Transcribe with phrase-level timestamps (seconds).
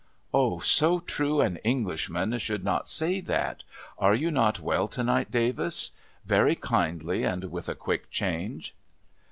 [0.41, 3.61] 'O, so true an Englishman should not say that!—
[3.99, 5.91] Are you not well to night, Davis?'
[6.25, 8.73] Very kindly, and with a quick change.